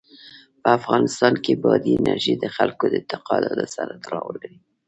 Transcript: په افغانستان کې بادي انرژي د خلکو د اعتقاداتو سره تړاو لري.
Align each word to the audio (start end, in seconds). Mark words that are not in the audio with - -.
په 0.61 0.69
افغانستان 0.79 1.33
کې 1.43 1.53
بادي 1.63 1.93
انرژي 1.99 2.33
د 2.39 2.45
خلکو 2.55 2.83
د 2.89 2.93
اعتقاداتو 2.99 3.65
سره 3.75 3.93
تړاو 4.05 4.29
لري. 4.37 4.55